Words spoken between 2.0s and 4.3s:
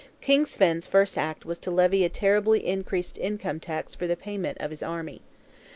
a terribly increased Income Tax for the